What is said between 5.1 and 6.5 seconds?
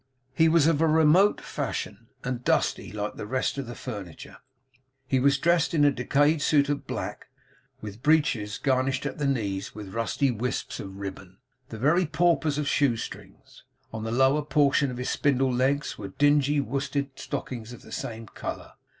was dressed in a decayed